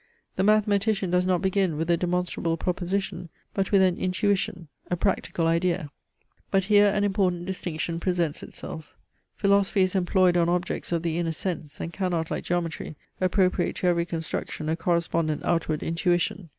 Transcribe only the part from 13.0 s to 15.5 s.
appropriate to every construction a correspondent